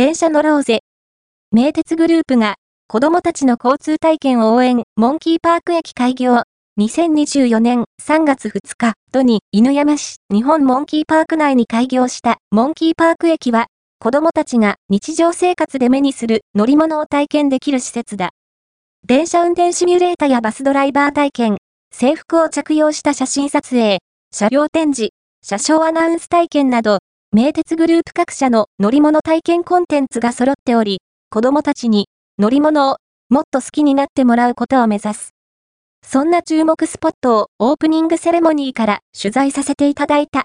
[0.00, 0.80] 電車乗ろうぜ。
[1.52, 2.54] 名鉄グループが、
[2.88, 6.44] 子供たちの交通体験を応援、モンキーパーク駅開業。
[6.80, 13.66] 2024年3月2日、都に犬山市、日本モンキーパーク内に開業したモンキーパーク駅は、
[13.98, 18.30] 子供たちが日常生活で目にする乗り物を体験できる施設だ。
[19.06, 21.58] 電車運転シミュレータやバスドライバー体験、
[21.92, 23.98] 制服を着用した写真撮影、
[24.32, 25.10] 車両展示、
[25.42, 27.00] 車掌アナウンス体験など、
[27.32, 30.98] 名鉄グループ各社の乗り物体験コンテンツが揃っており、
[31.30, 32.08] 子供たちに
[32.40, 32.96] 乗り物を
[33.28, 35.30] もっと好きになってもらうことを目指す。
[36.04, 40.38] そんな注目スポットをオープニングセレモニーから取材させていただいた。